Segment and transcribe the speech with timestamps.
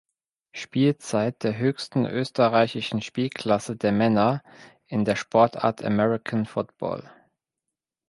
[0.51, 4.41] Spielzeit der höchsten österreichischen Spielklasse der Männer
[4.87, 7.07] in der Sportart American Football.